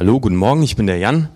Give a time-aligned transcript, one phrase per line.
[0.00, 1.28] Hallo, guten Morgen, ich bin der Jan.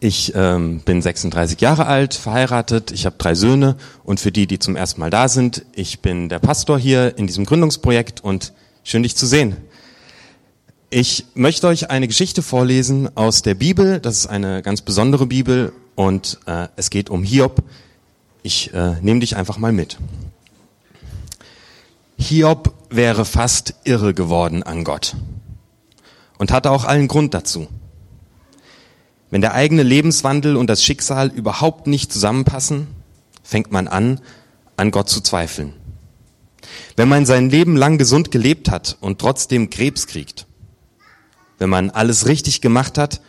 [0.00, 4.58] Ich ähm, bin 36 Jahre alt, verheiratet, ich habe drei Söhne und für die, die
[4.58, 9.02] zum ersten Mal da sind, ich bin der Pastor hier in diesem Gründungsprojekt und schön
[9.02, 9.58] dich zu sehen.
[10.88, 15.74] Ich möchte euch eine Geschichte vorlesen aus der Bibel, das ist eine ganz besondere Bibel
[15.94, 17.62] und äh, es geht um Hiob.
[18.42, 19.98] Ich äh, nehme dich einfach mal mit.
[22.16, 25.14] Hiob wäre fast irre geworden an Gott
[26.38, 27.68] und hatte auch allen Grund dazu.
[29.30, 32.86] Wenn der eigene Lebenswandel und das Schicksal überhaupt nicht zusammenpassen,
[33.42, 34.20] fängt man an,
[34.76, 35.74] an Gott zu zweifeln.
[36.96, 40.46] Wenn man sein Leben lang gesund gelebt hat und trotzdem Krebs kriegt,
[41.58, 43.20] wenn man alles richtig gemacht hat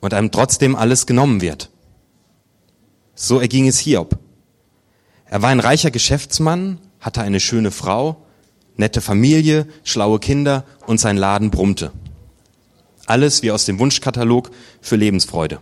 [0.00, 1.70] und einem trotzdem alles genommen wird.
[3.14, 4.18] So erging es Hiob.
[5.26, 8.24] Er war ein reicher Geschäftsmann, hatte eine schöne Frau,
[8.76, 11.92] nette Familie, schlaue Kinder und sein Laden brummte.
[13.06, 14.50] Alles wie aus dem Wunschkatalog
[14.80, 15.60] für Lebensfreude.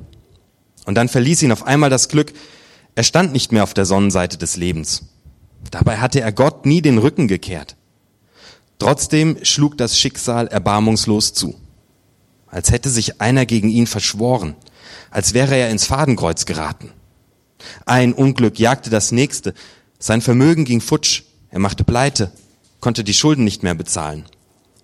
[0.85, 2.33] Und dann verließ ihn auf einmal das Glück.
[2.95, 5.03] Er stand nicht mehr auf der Sonnenseite des Lebens.
[5.71, 7.77] Dabei hatte er Gott nie den Rücken gekehrt.
[8.79, 11.55] Trotzdem schlug das Schicksal erbarmungslos zu.
[12.49, 14.57] Als hätte sich einer gegen ihn verschworen.
[15.11, 16.91] Als wäre er ins Fadenkreuz geraten.
[17.87, 19.55] Ein Unglück jagte das nächste.
[19.99, 21.23] Sein Vermögen ging futsch.
[21.51, 22.33] Er machte Pleite,
[22.81, 24.25] konnte die Schulden nicht mehr bezahlen.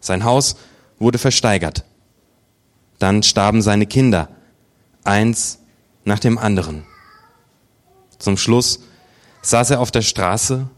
[0.01, 0.57] Sein Haus
[0.99, 1.85] wurde versteigert.
[2.99, 4.29] Dann starben seine Kinder,
[5.05, 5.61] eins
[6.05, 6.85] nach dem anderen.
[8.19, 8.81] Zum Schluss
[9.43, 10.69] saß er auf der Straße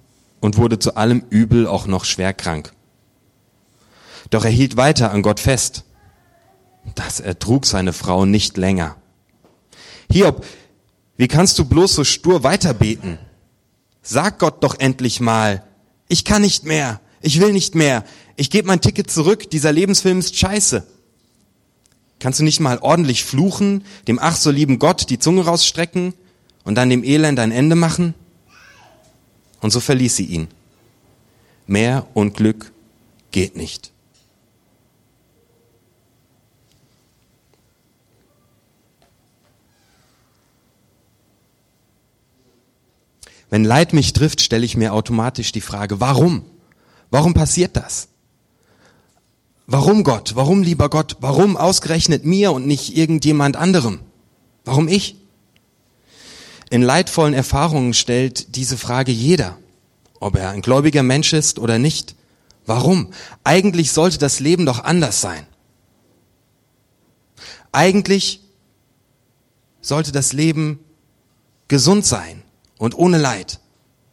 [0.41, 2.73] und wurde zu allem Übel auch noch schwer krank.
[4.31, 5.85] Doch er hielt weiter an Gott fest.
[6.95, 8.97] Das ertrug seine Frau nicht länger.
[10.11, 10.45] Hiob,
[11.17, 13.19] wie kannst du bloß so stur weiterbeten?
[14.03, 15.63] Sag Gott doch endlich mal,
[16.09, 18.05] ich kann nicht mehr, ich will nicht mehr,
[18.37, 20.87] ich gebe mein Ticket zurück, dieser Lebensfilm ist scheiße.
[22.21, 26.13] Kannst du nicht mal ordentlich fluchen, dem ach so lieben Gott die Zunge rausstrecken
[26.65, 28.15] und dann dem Elend ein Ende machen?
[29.61, 30.49] Und so verließ sie ihn.
[31.67, 32.73] Mehr Unglück
[33.33, 33.91] geht nicht.
[43.49, 46.45] Wenn Leid mich trifft, stelle ich mir automatisch die Frage, warum?
[47.11, 48.10] Warum passiert das?
[49.73, 50.33] Warum Gott?
[50.35, 51.19] Warum lieber Gott?
[51.21, 54.01] Warum ausgerechnet mir und nicht irgendjemand anderem?
[54.65, 55.15] Warum ich?
[56.71, 59.59] In leidvollen Erfahrungen stellt diese Frage jeder,
[60.19, 62.17] ob er ein gläubiger Mensch ist oder nicht.
[62.67, 63.13] Warum?
[63.45, 65.47] Eigentlich sollte das Leben doch anders sein.
[67.71, 68.41] Eigentlich
[69.81, 70.81] sollte das Leben
[71.69, 72.43] gesund sein
[72.77, 73.61] und ohne Leid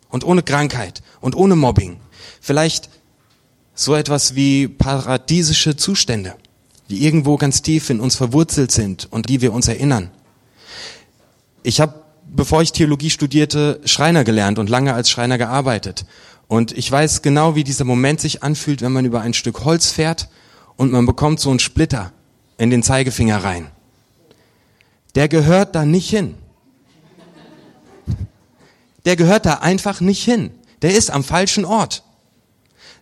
[0.09, 1.99] und ohne Krankheit und ohne Mobbing.
[2.41, 2.91] Vielleicht
[3.77, 6.33] so etwas wie paradiesische Zustände,
[6.89, 10.09] die irgendwo ganz tief in uns verwurzelt sind und die wir uns erinnern.
[11.61, 11.93] Ich habe,
[12.25, 16.05] bevor ich Theologie studierte, Schreiner gelernt und lange als Schreiner gearbeitet.
[16.47, 19.91] Und ich weiß genau, wie dieser Moment sich anfühlt, wenn man über ein Stück Holz
[19.91, 20.27] fährt
[20.75, 22.11] und man bekommt so einen Splitter
[22.57, 23.67] in den Zeigefinger rein.
[25.13, 26.33] Der gehört da nicht hin.
[29.05, 30.49] Der gehört da einfach nicht hin.
[30.81, 32.03] Der ist am falschen Ort.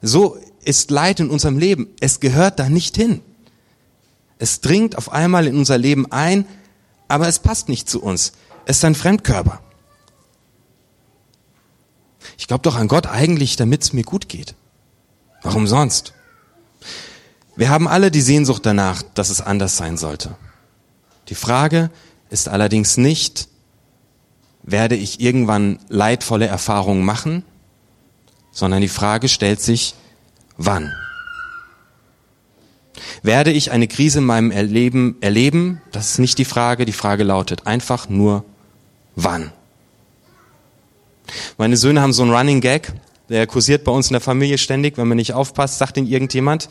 [0.02, 1.88] So ist Leid in unserem Leben.
[2.00, 3.22] Es gehört da nicht hin.
[4.38, 6.46] Es dringt auf einmal in unser Leben ein,
[7.08, 8.34] aber es passt nicht zu uns.
[8.66, 9.62] Es ist ein Fremdkörper.
[12.38, 14.56] Ich glaube doch an Gott eigentlich, damit es mir gut geht.
[15.44, 16.14] Warum sonst?
[17.56, 20.36] Wir haben alle die Sehnsucht danach, dass es anders sein sollte.
[21.30, 21.90] Die Frage
[22.30, 23.47] ist allerdings nicht,
[24.64, 27.44] werde ich irgendwann leidvolle Erfahrungen machen,
[28.52, 29.94] sondern die Frage stellt sich,
[30.58, 30.94] wann?
[33.24, 35.82] Werde ich eine Krise in meinem Erleben erleben?
[35.92, 36.86] Das ist nicht die Frage.
[36.86, 38.46] Die Frage lautet einfach nur,
[39.16, 39.52] wann?
[41.58, 42.94] Meine Söhne haben so einen Running Gag,
[43.30, 44.98] der kursiert bei uns in der Familie ständig.
[44.98, 46.70] Wenn man nicht aufpasst, sagt ihn irgendjemand.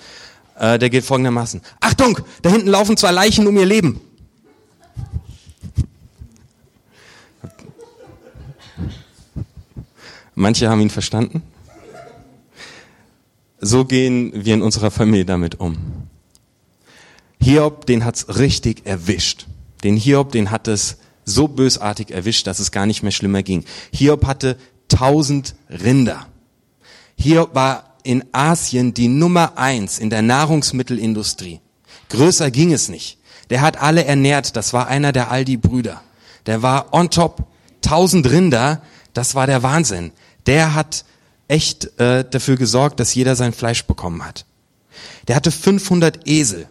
[0.59, 1.61] Äh, der geht folgendermaßen.
[1.81, 4.01] Achtung, da hinten laufen zwei Leichen um ihr Leben.
[10.37, 11.43] Manche haben ihn verstanden,
[13.65, 15.77] so gehen wir in unserer Familie damit um.
[17.41, 19.47] Hiob, den hat's richtig erwischt.
[19.83, 23.65] Den Hiob, den hat es so bösartig erwischt, dass es gar nicht mehr schlimmer ging.
[23.93, 24.57] Hiob hatte
[24.89, 26.27] tausend Rinder.
[27.17, 31.61] Hiob war in Asien die Nummer eins in der Nahrungsmittelindustrie.
[32.11, 33.19] Größer ging es nicht.
[33.51, 34.57] Der hat alle ernährt.
[34.57, 36.03] Das war einer der Aldi-Brüder.
[36.47, 37.47] Der war on top.
[37.81, 38.83] Tausend Rinder.
[39.15, 40.13] Das war der Wahnsinn.
[40.47, 41.05] Der hat
[41.49, 44.47] echt äh, dafür gesorgt, dass jeder sein Fleisch bekommen hat.
[45.29, 46.69] Der hatte 500 Esel.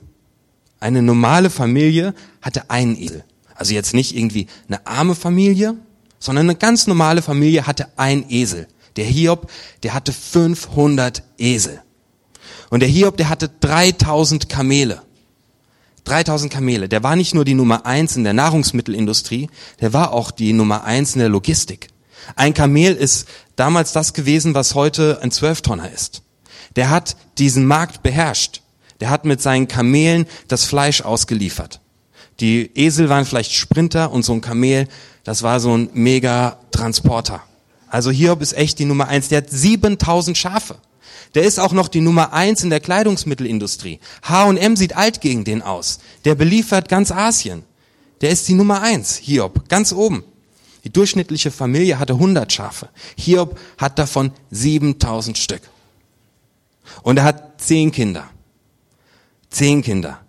[0.79, 3.23] Eine normale Familie hatte einen Esel.
[3.55, 5.75] Also jetzt nicht irgendwie eine arme Familie,
[6.19, 8.67] sondern eine ganz normale Familie hatte einen Esel.
[8.95, 9.49] Der Hiob,
[9.83, 11.81] der hatte 500 Esel.
[12.69, 15.01] Und der Hiob, der hatte 3000 Kamele.
[16.05, 16.89] 3000 Kamele.
[16.89, 19.49] Der war nicht nur die Nummer eins in der Nahrungsmittelindustrie,
[19.79, 21.89] der war auch die Nummer eins in der Logistik.
[22.35, 26.23] Ein Kamel ist damals das gewesen, was heute ein Zwölftonner ist.
[26.75, 28.61] Der hat diesen Markt beherrscht.
[28.99, 31.81] Der hat mit seinen Kamelen das Fleisch ausgeliefert.
[32.39, 34.87] Die Esel waren vielleicht Sprinter und so ein Kamel,
[35.23, 37.41] das war so ein mega Transporter.
[37.87, 39.29] Also Hiob ist echt die Nummer eins.
[39.29, 40.77] Der hat 7000 Schafe.
[41.35, 43.99] Der ist auch noch die Nummer eins in der Kleidungsmittelindustrie.
[44.23, 45.99] H&M sieht alt gegen den aus.
[46.25, 47.63] Der beliefert ganz Asien.
[48.21, 50.23] Der ist die Nummer eins, Hiob, ganz oben.
[50.83, 52.89] Die durchschnittliche Familie hatte 100 Schafe.
[53.15, 55.61] Hiob hat davon 7000 Stück.
[57.01, 58.29] Und er hat zehn Kinder.
[59.49, 60.19] Zehn Kinder.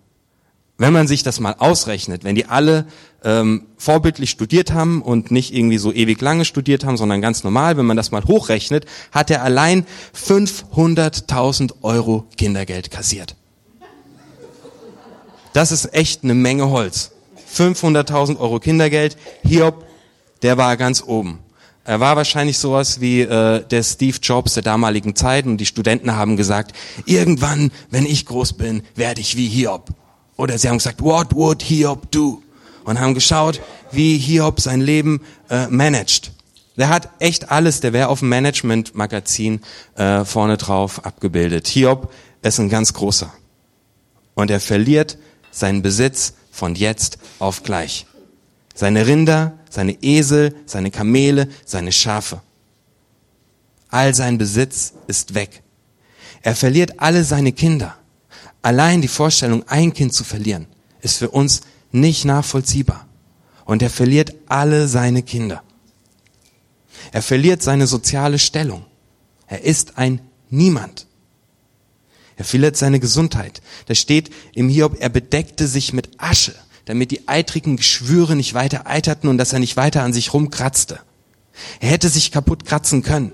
[0.77, 2.87] Wenn man sich das mal ausrechnet, wenn die alle
[3.23, 7.77] ähm, vorbildlich studiert haben und nicht irgendwie so ewig lange studiert haben, sondern ganz normal,
[7.77, 13.37] wenn man das mal hochrechnet, hat er allein 500.000 Euro Kindergeld kassiert.
[15.53, 17.13] Das ist echt eine Menge Holz.
[17.57, 19.17] 500.000 Euro Kindergeld.
[19.45, 19.84] Hiob,
[20.45, 21.39] der war ganz oben.
[21.85, 26.15] Er war wahrscheinlich sowas wie äh, der Steve Jobs der damaligen Zeit und die Studenten
[26.17, 26.77] haben gesagt,
[27.07, 29.89] irgendwann, wenn ich groß bin, werde ich wie Hiob.
[30.37, 32.43] Oder sie haben gesagt, what would Hiob do?
[32.85, 33.61] Und haben geschaut,
[33.91, 36.33] wie Hiob sein Leben äh, managt.
[36.77, 39.63] Der hat echt alles, der wäre auf dem Management-Magazin
[39.95, 41.69] äh, vorne drauf abgebildet.
[41.69, 42.13] Hiob
[42.43, 43.33] ist ein ganz großer.
[44.35, 45.17] Und er verliert
[45.51, 48.07] seinen Besitz von jetzt auf gleich.
[48.75, 52.41] Seine Rinder, seine Esel, seine Kamele, seine Schafe.
[53.89, 55.65] All sein Besitz ist weg.
[56.43, 57.97] Er verliert alle seine Kinder.
[58.63, 60.67] Allein die Vorstellung, ein Kind zu verlieren,
[61.01, 63.09] ist für uns nicht nachvollziehbar.
[63.65, 65.65] Und er verliert alle seine Kinder.
[67.11, 68.85] Er verliert seine soziale Stellung.
[69.49, 70.21] Er ist ein
[70.51, 71.09] Niemand.
[72.37, 73.61] Er verliert seine Gesundheit.
[73.87, 78.87] Da steht im Hiob, er bedeckte sich mit Asche damit die eitrigen Geschwüre nicht weiter
[78.87, 81.01] eiterten und dass er nicht weiter an sich rumkratzte.
[81.81, 83.33] Er hätte sich kaputt kratzen können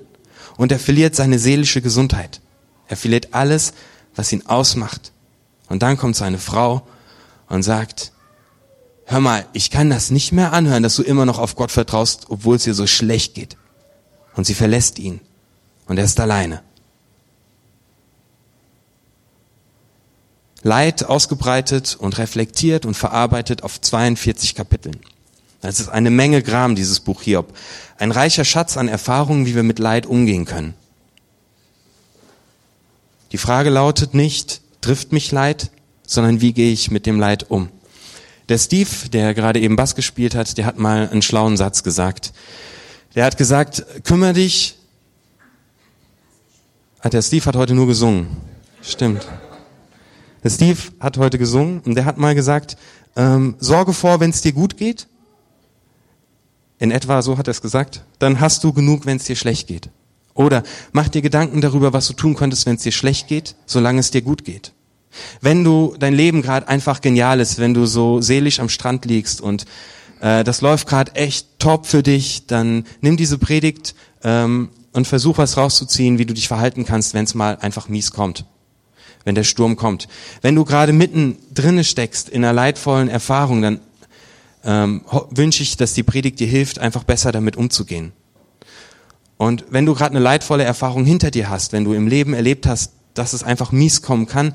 [0.57, 2.41] und er verliert seine seelische Gesundheit.
[2.89, 3.73] Er verliert alles,
[4.15, 5.13] was ihn ausmacht.
[5.69, 6.87] Und dann kommt seine Frau
[7.49, 8.13] und sagt,
[9.05, 12.27] hör mal, ich kann das nicht mehr anhören, dass du immer noch auf Gott vertraust,
[12.29, 13.57] obwohl es dir so schlecht geht.
[14.35, 15.21] Und sie verlässt ihn
[15.87, 16.63] und er ist alleine.
[20.63, 24.97] Leid ausgebreitet und reflektiert und verarbeitet auf 42 Kapiteln.
[25.61, 27.53] Das ist eine Menge Gram, dieses Buch Hiob.
[27.99, 30.75] Ein reicher Schatz an Erfahrungen, wie wir mit Leid umgehen können.
[33.33, 35.71] Die Frage lautet nicht, trifft mich Leid,
[36.07, 37.69] sondern wie gehe ich mit dem Leid um?
[38.49, 42.33] Der Steve, der gerade eben Bass gespielt hat, der hat mal einen schlauen Satz gesagt.
[43.15, 44.77] Der hat gesagt, kümmere dich.
[47.01, 48.37] Ah, der Steve hat heute nur gesungen.
[48.83, 49.27] Stimmt.
[50.43, 52.77] Der Steve hat heute gesungen und der hat mal gesagt,
[53.17, 55.07] ähm, sorge vor, wenn es dir gut geht.
[56.79, 58.05] In etwa so hat er es gesagt.
[58.19, 59.91] Dann hast du genug, wenn es dir schlecht geht.
[60.33, 64.01] Oder mach dir Gedanken darüber, was du tun könntest, wenn es dir schlecht geht, solange
[64.01, 64.73] es dir gut geht.
[65.43, 69.41] Wenn du dein Leben gerade einfach genial ist, wenn du so seelisch am Strand liegst
[69.41, 69.67] und
[70.21, 75.37] äh, das läuft gerade echt top für dich, dann nimm diese Predigt ähm, und versuch
[75.37, 78.47] was rauszuziehen, wie du dich verhalten kannst, wenn es mal einfach mies kommt
[79.25, 80.09] wenn der Sturm kommt.
[80.43, 83.81] Wenn du gerade mitten drinne steckst in einer leidvollen Erfahrung, dann
[84.65, 88.13] ähm, wünsche ich, dass die Predigt dir hilft, einfach besser damit umzugehen.
[89.37, 92.67] Und wenn du gerade eine leidvolle Erfahrung hinter dir hast, wenn du im Leben erlebt
[92.67, 94.55] hast, dass es einfach mies kommen kann,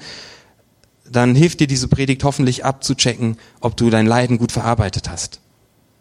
[1.10, 5.40] dann hilft dir diese Predigt hoffentlich abzuchecken, ob du dein Leiden gut verarbeitet hast.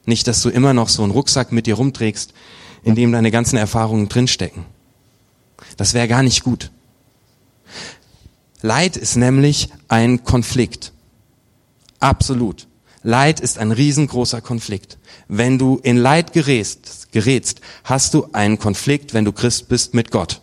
[0.06, 2.34] Nicht, dass du immer noch so einen Rucksack mit dir rumträgst,
[2.82, 4.64] in dem deine ganzen Erfahrungen drinstecken.
[5.76, 6.70] Das wäre gar nicht gut.
[8.64, 10.94] Leid ist nämlich ein Konflikt.
[12.00, 12.66] Absolut.
[13.02, 14.96] Leid ist ein riesengroßer Konflikt.
[15.28, 20.10] Wenn du in Leid gerätst, gerätst, hast du einen Konflikt, wenn du Christ bist, mit
[20.10, 20.40] Gott.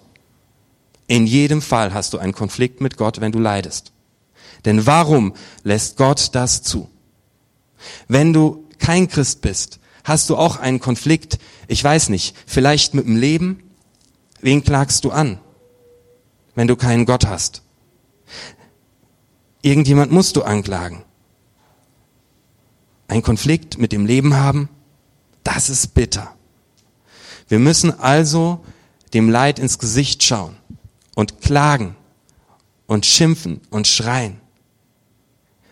[1.08, 3.92] In jedem Fall hast du einen Konflikt mit Gott, wenn du leidest.
[4.66, 6.92] Denn warum lässt Gott das zu?
[8.08, 13.08] Wenn du kein Christ bist, hast du auch einen Konflikt, ich weiß nicht, vielleicht mit
[13.08, 13.64] dem Leben?
[14.42, 15.40] Wen klagst du an,
[16.54, 17.64] wenn du keinen Gott hast?
[19.62, 21.04] Irgendjemand musst du anklagen.
[23.08, 24.70] Ein Konflikt mit dem Leben haben,
[25.44, 26.34] das ist bitter.
[27.48, 28.64] Wir müssen also
[29.14, 30.56] dem Leid ins Gesicht schauen
[31.16, 31.96] und klagen
[32.88, 34.40] und schimpfen und schreien.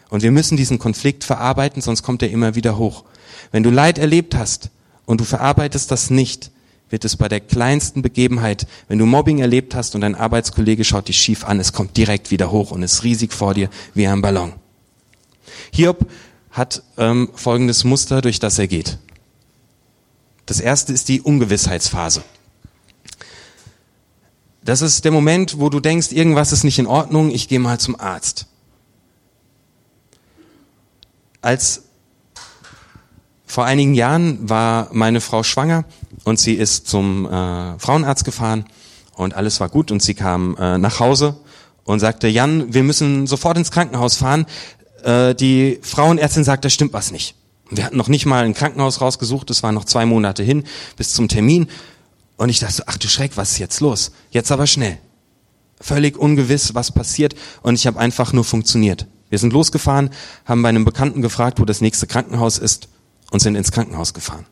[0.09, 3.05] Und wir müssen diesen Konflikt verarbeiten, sonst kommt er immer wieder hoch.
[3.51, 4.69] Wenn du Leid erlebt hast
[5.05, 6.51] und du verarbeitest das nicht,
[6.89, 11.07] wird es bei der kleinsten Begebenheit, wenn du Mobbing erlebt hast und dein Arbeitskollege schaut
[11.07, 14.21] dich schief an, es kommt direkt wieder hoch und ist riesig vor dir wie ein
[14.21, 14.53] Ballon.
[15.71, 16.09] Hiob
[16.51, 18.97] hat ähm, folgendes Muster, durch das er geht.
[20.45, 22.23] Das erste ist die Ungewissheitsphase.
[24.63, 27.79] Das ist der Moment, wo du denkst, irgendwas ist nicht in Ordnung, ich gehe mal
[27.79, 28.47] zum Arzt.
[31.41, 31.83] Als
[33.45, 35.85] vor einigen Jahren war meine Frau schwanger
[36.23, 38.65] und sie ist zum äh, Frauenarzt gefahren
[39.15, 41.35] und alles war gut und sie kam äh, nach Hause
[41.83, 44.45] und sagte, Jan, wir müssen sofort ins Krankenhaus fahren.
[45.03, 47.35] Äh, die Frauenärztin sagt, da stimmt was nicht.
[47.69, 50.63] Wir hatten noch nicht mal ein Krankenhaus rausgesucht, es waren noch zwei Monate hin
[50.97, 51.67] bis zum Termin.
[52.37, 54.11] Und ich dachte, ach du Schreck, was ist jetzt los?
[54.31, 54.97] Jetzt aber schnell.
[55.81, 57.35] Völlig ungewiss, was passiert.
[57.61, 59.07] Und ich habe einfach nur funktioniert.
[59.29, 60.09] Wir sind losgefahren,
[60.45, 62.87] haben bei einem Bekannten gefragt, wo das nächste Krankenhaus ist
[63.31, 64.45] und sind ins Krankenhaus gefahren.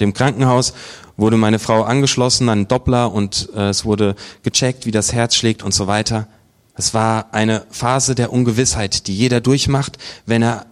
[0.00, 0.74] Dem Krankenhaus
[1.16, 5.62] wurde meine Frau angeschlossen an Doppler und äh, es wurde gecheckt, wie das Herz schlägt
[5.62, 6.28] und so weiter.
[6.76, 10.66] Es war eine Phase der Ungewissheit, die jeder durchmacht, wenn er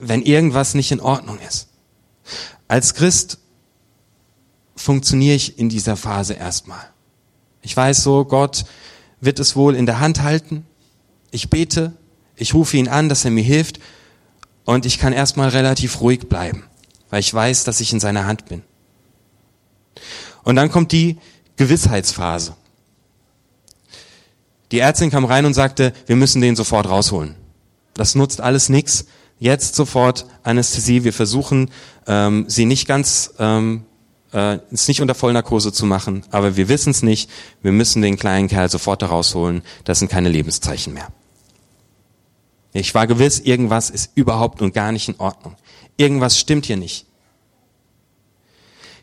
[0.00, 1.68] wenn irgendwas nicht in Ordnung ist.
[2.66, 3.38] Als Christ
[4.74, 6.84] funktioniere ich in dieser Phase erstmal.
[7.62, 8.64] Ich weiß so, Gott
[9.20, 10.64] wird es wohl in der Hand halten.
[11.30, 11.92] Ich bete,
[12.34, 13.78] ich rufe ihn an, dass er mir hilft
[14.64, 16.64] und ich kann erstmal relativ ruhig bleiben,
[17.10, 18.62] weil ich weiß, dass ich in seiner Hand bin.
[20.42, 21.18] Und dann kommt die
[21.56, 22.54] Gewissheitsphase.
[24.72, 27.34] Die Ärztin kam rein und sagte, wir müssen den sofort rausholen.
[27.94, 29.06] Das nutzt alles nichts
[29.40, 31.02] jetzt sofort Anästhesie.
[31.02, 31.70] Wir versuchen,
[32.06, 33.84] ähm, sie nicht ganz, ähm,
[34.32, 37.28] äh, es nicht unter Vollnarkose zu machen, aber wir wissen es nicht.
[37.62, 39.62] Wir müssen den kleinen Kerl sofort da rausholen.
[39.82, 41.08] Das sind keine Lebenszeichen mehr.
[42.72, 45.56] Ich war gewiss, irgendwas ist überhaupt und gar nicht in Ordnung.
[46.00, 47.04] Irgendwas stimmt hier nicht.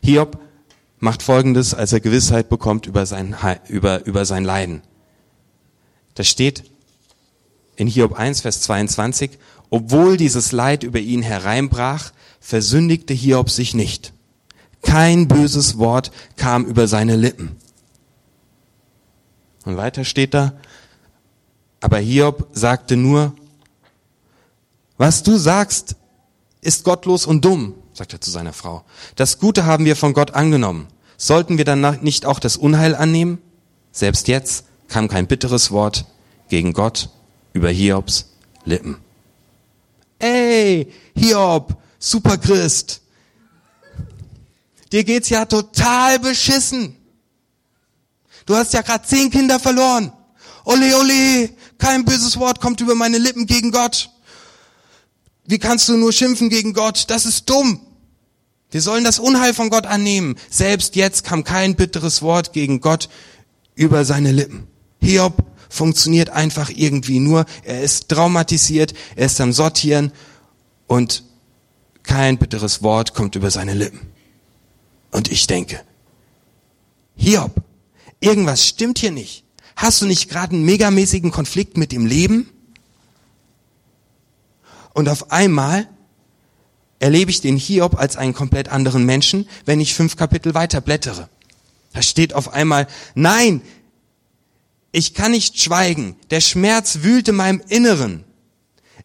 [0.02, 0.36] Hiob
[0.98, 3.36] macht Folgendes, als er Gewissheit bekommt über sein,
[3.68, 4.82] über, über sein Leiden.
[6.16, 6.64] Da steht
[7.76, 9.38] in Hiob 1, Vers 22,
[9.70, 14.12] obwohl dieses Leid über ihn hereinbrach, versündigte Hiob sich nicht.
[14.82, 17.54] Kein böses Wort kam über seine Lippen.
[19.64, 20.54] Und weiter steht da,
[21.80, 23.36] aber Hiob sagte nur,
[24.96, 25.94] was du sagst,
[26.60, 28.84] ist gottlos und dumm, sagt er zu seiner Frau.
[29.16, 30.88] Das Gute haben wir von Gott angenommen.
[31.16, 33.38] Sollten wir dann nicht auch das Unheil annehmen?
[33.92, 36.06] Selbst jetzt kam kein bitteres Wort
[36.48, 37.10] gegen Gott
[37.52, 38.26] über Hiobs
[38.64, 38.98] Lippen
[40.18, 43.00] ey, Hiob, super Christ,
[44.92, 46.96] dir geht's ja total beschissen.
[48.46, 50.12] Du hast ja gerade zehn Kinder verloren.
[50.64, 54.10] Ole, ole, kein böses Wort kommt über meine Lippen gegen Gott.
[55.48, 57.06] Wie kannst du nur schimpfen gegen Gott?
[57.08, 57.80] Das ist dumm.
[58.70, 60.36] Wir sollen das Unheil von Gott annehmen.
[60.50, 63.08] Selbst jetzt kam kein bitteres Wort gegen Gott
[63.74, 64.66] über seine Lippen.
[65.00, 67.46] Hiob funktioniert einfach irgendwie nur.
[67.64, 70.12] Er ist traumatisiert, er ist am Sortieren
[70.86, 71.24] und
[72.02, 74.00] kein bitteres Wort kommt über seine Lippen.
[75.12, 75.80] Und ich denke,
[77.16, 77.54] Hiob,
[78.20, 79.44] irgendwas stimmt hier nicht.
[79.76, 82.50] Hast du nicht gerade einen megamäßigen Konflikt mit dem Leben?
[84.98, 85.86] Und auf einmal
[86.98, 91.28] erlebe ich den Hiob als einen komplett anderen Menschen, wenn ich fünf Kapitel weiter blättere.
[91.92, 93.62] Da steht auf einmal, nein,
[94.90, 96.16] ich kann nicht schweigen.
[96.30, 98.24] Der Schmerz wühlt in meinem Inneren.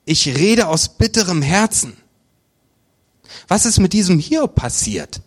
[0.04, 1.96] Ich rede aus bitterem Herzen.
[3.48, 5.22] Was ist mit diesem hier passiert?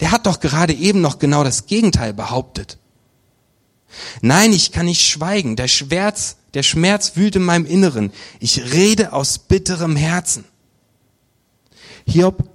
[0.00, 2.78] Der hat doch gerade eben noch genau das Gegenteil behauptet.
[4.20, 5.56] Nein, ich kann nicht schweigen.
[5.56, 8.12] Der Schmerz, der Schmerz wühlt in meinem Inneren.
[8.40, 10.44] Ich rede aus bitterem Herzen.
[12.06, 12.48] Hiob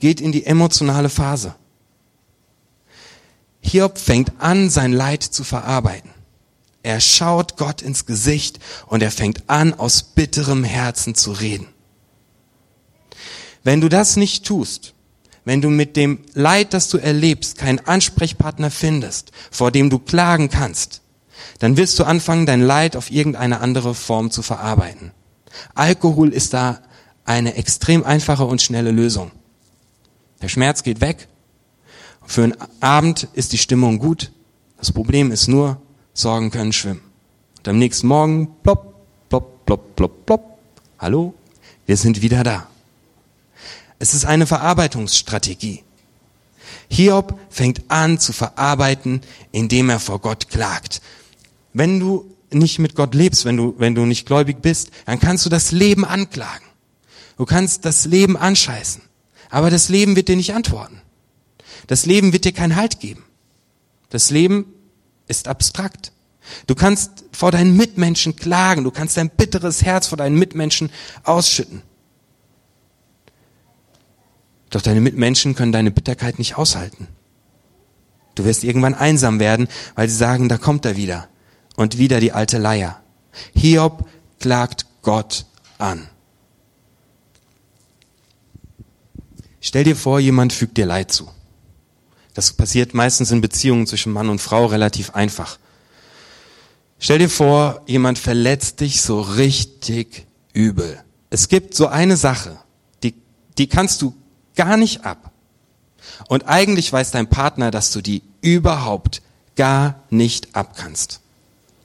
[0.00, 1.54] geht in die emotionale Phase.
[3.60, 6.10] Hiob fängt an, sein Leid zu verarbeiten.
[6.82, 11.66] Er schaut Gott ins Gesicht und er fängt an, aus bitterem Herzen zu reden.
[13.64, 14.94] Wenn du das nicht tust,
[15.44, 20.50] wenn du mit dem Leid, das du erlebst, keinen Ansprechpartner findest, vor dem du klagen
[20.50, 21.02] kannst,
[21.58, 25.12] dann wirst du anfangen, dein Leid auf irgendeine andere Form zu verarbeiten.
[25.74, 26.80] Alkohol ist da
[27.24, 29.30] eine extrem einfache und schnelle Lösung.
[30.40, 31.28] Der Schmerz geht weg.
[32.24, 34.30] Für einen Abend ist die Stimmung gut.
[34.76, 35.80] Das Problem ist nur,
[36.14, 37.00] Sorgen können schwimmen.
[37.58, 38.94] Und am nächsten Morgen, plopp,
[39.28, 40.58] plopp, plopp, plopp, plopp.
[40.98, 41.34] Hallo,
[41.86, 42.68] wir sind wieder da.
[43.98, 45.82] Es ist eine Verarbeitungsstrategie.
[46.90, 49.20] Hiob fängt an zu verarbeiten,
[49.52, 51.00] indem er vor Gott klagt.
[51.72, 55.44] Wenn du nicht mit Gott lebst, wenn du, wenn du nicht gläubig bist, dann kannst
[55.44, 56.64] du das Leben anklagen.
[57.36, 59.02] Du kannst das Leben anscheißen.
[59.50, 61.00] Aber das Leben wird dir nicht antworten.
[61.86, 63.24] Das Leben wird dir keinen Halt geben.
[64.10, 64.66] Das Leben
[65.26, 66.12] ist abstrakt.
[66.66, 70.90] Du kannst vor deinen Mitmenschen klagen, du kannst dein bitteres Herz vor deinen Mitmenschen
[71.24, 71.82] ausschütten.
[74.70, 77.08] Doch deine Mitmenschen können deine Bitterkeit nicht aushalten.
[78.34, 81.28] Du wirst irgendwann einsam werden, weil sie sagen, da kommt er wieder.
[81.76, 83.00] Und wieder die alte Leier.
[83.54, 84.08] Hiob
[84.40, 85.46] klagt Gott
[85.78, 86.08] an.
[89.60, 91.28] Stell dir vor, jemand fügt dir Leid zu.
[92.34, 95.58] Das passiert meistens in Beziehungen zwischen Mann und Frau relativ einfach.
[97.00, 101.02] Stell dir vor, jemand verletzt dich so richtig übel.
[101.30, 102.58] Es gibt so eine Sache,
[103.02, 103.14] die,
[103.56, 104.14] die kannst du
[104.58, 105.30] gar nicht ab.
[106.28, 109.22] Und eigentlich weiß dein Partner, dass du die überhaupt
[109.56, 111.20] gar nicht abkannst.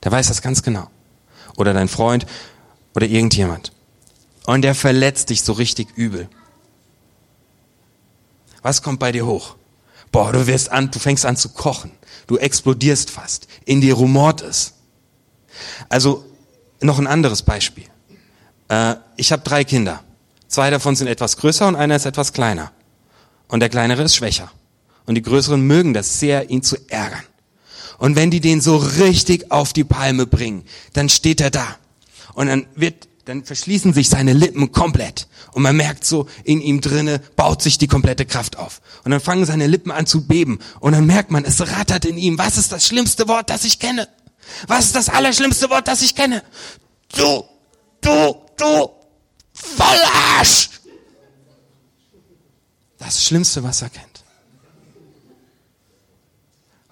[0.04, 0.90] Der weiß das ganz genau.
[1.56, 2.26] Oder dein Freund
[2.96, 3.72] oder irgendjemand.
[4.48, 6.28] Und der verletzt dich so richtig übel.
[8.64, 9.56] Was kommt bei dir hoch?
[10.12, 11.92] Boah, du wirst an, du fängst an zu kochen.
[12.28, 13.48] Du explodierst fast.
[13.66, 14.74] In dir rumort es.
[15.90, 16.26] Also
[16.82, 17.86] noch ein anderes Beispiel.
[18.68, 20.04] Äh, ich habe drei Kinder.
[20.54, 22.72] Zwei davon sind etwas größer und einer ist etwas kleiner.
[23.48, 24.52] Und der kleinere ist schwächer.
[25.08, 27.24] Und die größeren mögen das sehr, ihn zu ärgern.
[27.98, 31.66] Und wenn die den so richtig auf die Palme bringen, dann steht er da.
[32.36, 35.28] Und dann wird, dann verschließen sich seine Lippen komplett.
[35.54, 38.80] Und man merkt so, in ihm drinne baut sich die komplette Kraft auf.
[39.04, 40.60] Und dann fangen seine Lippen an zu beben.
[40.80, 42.38] Und dann merkt man, es rattert in ihm.
[42.38, 44.08] Was ist das schlimmste Wort, das ich kenne?
[44.68, 46.44] Was ist das allerschlimmste Wort, das ich kenne?
[47.18, 47.44] Du,
[48.02, 48.90] du, du,
[49.78, 50.70] Vollarsch!
[52.98, 54.24] Das Schlimmste, was er kennt.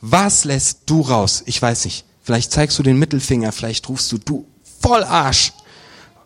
[0.01, 1.43] Was lässt du raus?
[1.45, 2.05] Ich weiß nicht.
[2.23, 4.45] Vielleicht zeigst du den Mittelfinger, vielleicht rufst du du
[4.79, 5.53] Vollarsch,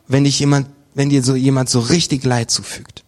[0.08, 3.04] wenn dich jemand, wenn dir so jemand so richtig Leid zufügt.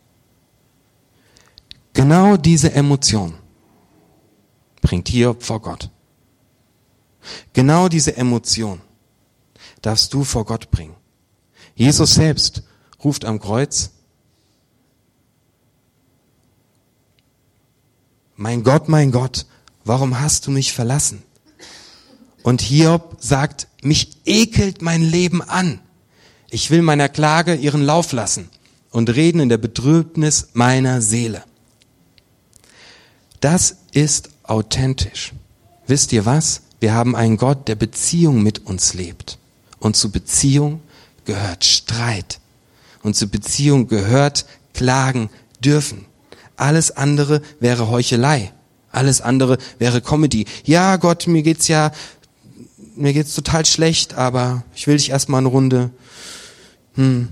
[1.93, 3.33] Genau diese Emotion
[4.81, 5.89] bringt Hiob vor Gott.
[7.53, 8.81] Genau diese Emotion
[9.81, 10.95] darfst du vor Gott bringen.
[11.75, 12.63] Jesus selbst
[13.03, 13.91] ruft am Kreuz,
[18.35, 19.45] mein Gott, mein Gott,
[19.83, 21.23] warum hast du mich verlassen?
[22.43, 25.79] Und Hiob sagt, mich ekelt mein Leben an.
[26.49, 28.49] Ich will meiner Klage ihren Lauf lassen
[28.91, 31.43] und reden in der Betrübnis meiner Seele.
[33.41, 35.33] Das ist authentisch.
[35.87, 36.61] Wisst ihr was?
[36.79, 39.39] Wir haben einen Gott, der Beziehung mit uns lebt.
[39.79, 40.81] Und zu Beziehung
[41.25, 42.39] gehört Streit.
[43.03, 45.29] Und zu Beziehung gehört Klagen
[45.59, 46.05] dürfen.
[46.55, 48.51] Alles andere wäre Heuchelei.
[48.91, 50.45] Alles andere wäre Comedy.
[50.63, 51.91] Ja, Gott, mir geht's ja,
[52.95, 55.91] mir geht's total schlecht, aber ich will dich erstmal eine Runde.
[56.95, 57.29] Hm.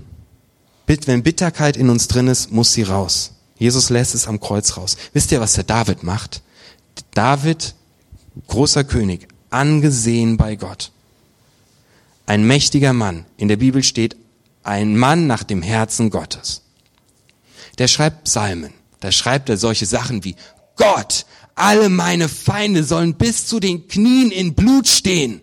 [0.86, 3.32] Wenn Bitterkeit in uns drin ist, muss sie raus.
[3.58, 4.96] Jesus lässt es am Kreuz raus.
[5.12, 6.42] Wisst ihr, was der David macht?
[7.14, 7.74] David,
[8.46, 10.92] großer König, angesehen bei Gott.
[12.26, 13.24] Ein mächtiger Mann.
[13.36, 14.16] In der Bibel steht
[14.66, 16.62] ein Mann nach dem Herzen Gottes.
[17.78, 18.72] Der schreibt Psalmen.
[19.00, 20.36] Da schreibt er solche Sachen wie
[20.76, 25.40] Gott, alle meine Feinde sollen bis zu den Knien in Blut stehen.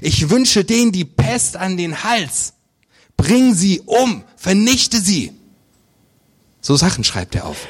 [0.00, 2.54] Ich wünsche denen die Pest an den Hals.
[3.16, 5.32] Bring sie um, vernichte sie.
[6.60, 7.68] So Sachen schreibt er auf.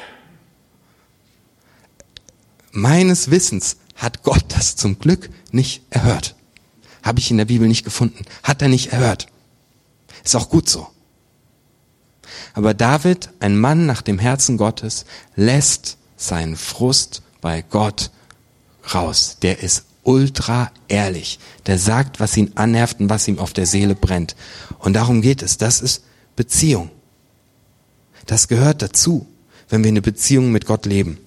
[2.71, 6.35] Meines Wissens hat Gott das zum Glück nicht erhört.
[7.03, 8.25] Habe ich in der Bibel nicht gefunden.
[8.43, 9.27] Hat er nicht erhört.
[10.25, 10.87] Ist auch gut so.
[12.53, 15.05] Aber David, ein Mann nach dem Herzen Gottes,
[15.37, 18.11] lässt seinen Frust bei Gott
[18.93, 19.37] raus.
[19.41, 21.39] Der ist ultra ehrlich.
[21.65, 24.35] Der sagt, was ihn annervt und was ihm auf der Seele brennt.
[24.79, 25.57] Und darum geht es.
[25.57, 26.03] Das ist
[26.35, 26.89] Beziehung.
[28.25, 29.27] Das gehört dazu,
[29.69, 31.19] wenn wir eine Beziehung mit Gott leben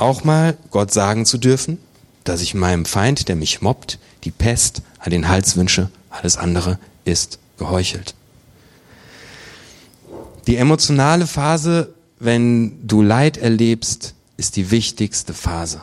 [0.00, 1.78] auch mal Gott sagen zu dürfen,
[2.24, 6.78] dass ich meinem Feind, der mich mobbt, die Pest an den Hals wünsche, alles andere
[7.04, 8.14] ist geheuchelt.
[10.46, 15.82] Die emotionale Phase, wenn du Leid erlebst, ist die wichtigste Phase.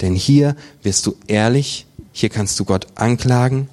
[0.00, 3.68] Denn hier wirst du ehrlich, hier kannst du Gott anklagen,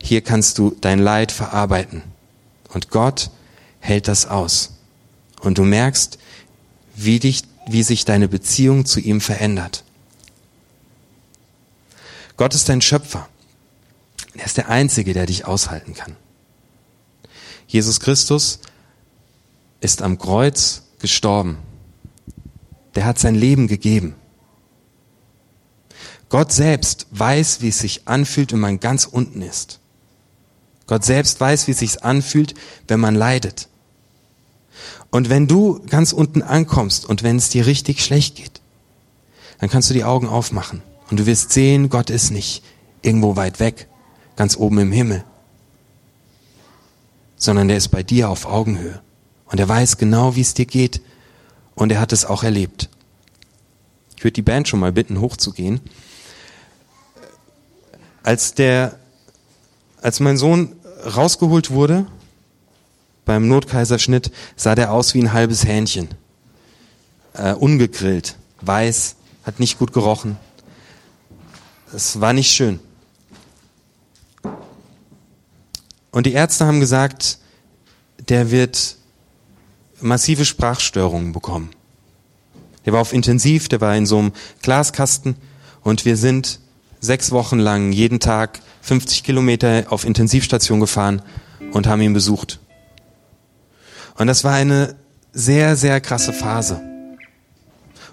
[0.00, 2.02] hier kannst du dein Leid verarbeiten.
[2.72, 3.30] Und Gott
[3.80, 4.72] hält das aus.
[5.40, 6.18] Und du merkst,
[6.94, 9.82] wie dich wie sich deine Beziehung zu ihm verändert.
[12.36, 13.28] Gott ist dein Schöpfer.
[14.36, 16.16] Er ist der Einzige, der dich aushalten kann.
[17.66, 18.60] Jesus Christus
[19.80, 21.58] ist am Kreuz gestorben.
[22.94, 24.14] Der hat sein Leben gegeben.
[26.28, 29.80] Gott selbst weiß, wie es sich anfühlt, wenn man ganz unten ist.
[30.86, 32.54] Gott selbst weiß, wie es sich anfühlt,
[32.88, 33.68] wenn man leidet.
[35.10, 38.60] Und wenn du ganz unten ankommst und wenn es dir richtig schlecht geht,
[39.58, 42.62] dann kannst du die Augen aufmachen und du wirst sehen, Gott ist nicht
[43.02, 43.88] irgendwo weit weg,
[44.36, 45.24] ganz oben im Himmel,
[47.36, 49.00] sondern er ist bei dir auf Augenhöhe.
[49.46, 51.00] Und er weiß genau, wie es dir geht.
[51.74, 52.88] Und er hat es auch erlebt.
[54.16, 55.80] Ich würde die Band schon mal bitten, hochzugehen.
[58.22, 58.98] Als der,
[60.00, 62.06] als mein Sohn rausgeholt wurde,
[63.24, 66.08] beim Notkaiserschnitt, sah der aus wie ein halbes Hähnchen.
[67.34, 70.38] Äh, ungegrillt, weiß, hat nicht gut gerochen.
[71.92, 72.80] Es war nicht schön.
[76.16, 77.40] Und die Ärzte haben gesagt,
[78.30, 78.96] der wird
[80.00, 81.68] massive Sprachstörungen bekommen.
[82.86, 85.36] Der war auf Intensiv, der war in so einem Glaskasten
[85.82, 86.60] und wir sind
[87.00, 91.20] sechs Wochen lang jeden Tag 50 Kilometer auf Intensivstation gefahren
[91.72, 92.60] und haben ihn besucht.
[94.16, 94.96] Und das war eine
[95.34, 96.80] sehr, sehr krasse Phase.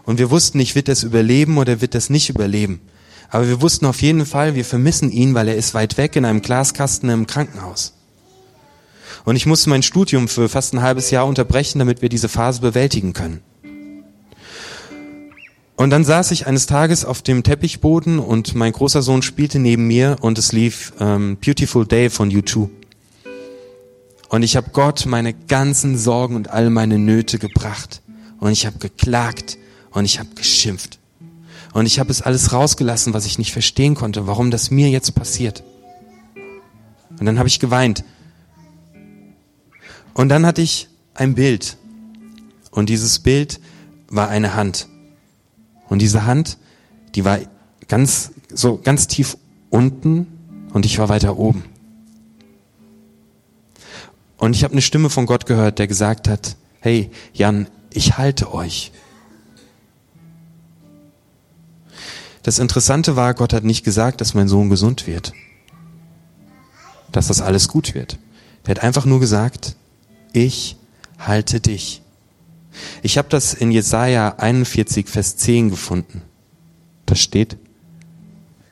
[0.04, 2.82] Und wir wussten nicht, wird es überleben oder wird es nicht überleben.
[3.34, 6.24] Aber wir wussten auf jeden Fall, wir vermissen ihn, weil er ist weit weg in
[6.24, 7.94] einem Glaskasten im Krankenhaus.
[9.26, 12.62] Und ich musste mein Studium für fast ein halbes Jahr unterbrechen, damit wir diese Phase
[12.62, 13.42] bewältigen können.
[15.76, 19.88] Und dann saß ich eines Tages auf dem Teppichboden und mein großer Sohn spielte neben
[19.88, 22.70] mir und es lief ähm, Beautiful Day von U2.
[24.30, 28.04] Und ich habe Gott meine ganzen Sorgen und all meine Nöte gebracht.
[28.40, 29.58] Und ich habe geklagt
[29.90, 31.00] und ich habe geschimpft.
[31.74, 35.16] Und ich habe es alles rausgelassen, was ich nicht verstehen konnte, warum das mir jetzt
[35.16, 35.64] passiert.
[37.20, 38.04] Und dann habe ich geweint.
[40.14, 41.78] Und dann hatte ich ein Bild.
[42.72, 43.60] Und dieses Bild
[44.08, 44.88] war eine Hand.
[45.90, 46.58] Und diese Hand,
[47.16, 47.40] die war
[47.88, 49.38] ganz, so ganz tief
[49.70, 50.28] unten
[50.74, 51.64] und ich war weiter oben.
[54.38, 58.54] Und ich habe eine Stimme von Gott gehört, der gesagt hat, hey Jan, ich halte
[58.54, 58.92] euch.
[62.44, 65.32] Das Interessante war, Gott hat nicht gesagt, dass mein Sohn gesund wird.
[67.14, 68.20] Dass das alles gut wird.
[68.66, 69.78] Er hat einfach nur gesagt,
[70.34, 70.76] ich
[71.18, 72.02] halte dich.
[73.02, 76.22] Ich habe das in Jesaja 41, Vers 10 gefunden.
[77.06, 77.58] Da steht,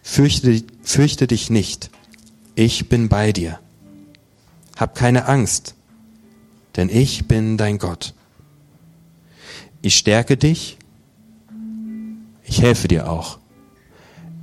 [0.01, 1.91] fürchte, fürchte dich nicht,
[2.55, 3.59] ich bin bei dir.
[4.75, 5.75] Hab keine Angst,
[6.75, 8.15] denn ich bin dein Gott.
[9.81, 10.77] Ich stärke dich,
[12.43, 13.40] ich helfe dir auch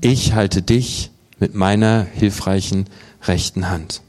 [0.01, 2.87] ich halte dich mit meiner hilfreichen
[3.23, 4.03] rechten Hand.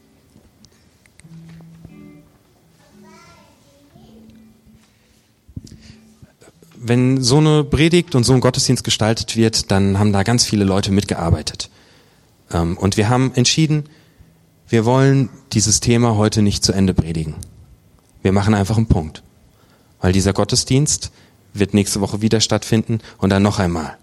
[6.82, 10.64] Wenn so eine Predigt und so ein Gottesdienst gestaltet wird, dann haben da ganz viele
[10.64, 11.70] Leute mitgearbeitet.
[12.52, 13.90] Ähm, und wir haben entschieden,
[14.70, 17.36] wir wollen dieses Thema heute nicht zu Ende predigen.
[18.22, 19.24] Wir machen einfach einen Punkt.
[20.00, 21.12] Weil dieser Gottesdienst
[21.54, 23.98] wird nächste Woche wieder stattfinden und dann noch einmal.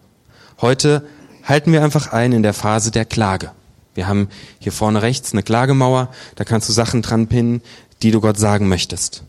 [0.60, 1.06] Heute
[1.46, 3.52] halten wir einfach ein in der Phase der Klage.
[3.94, 4.28] Wir haben
[4.58, 7.62] hier vorne rechts eine Klagemauer, da kannst du Sachen dran pinnen,
[8.02, 9.22] die du Gott sagen möchtest.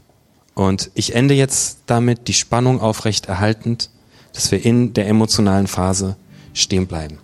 [0.55, 3.89] Und ich ende jetzt damit die Spannung aufrecht erhaltend,
[4.33, 6.17] dass wir in der emotionalen Phase
[6.53, 7.19] stehen bleiben.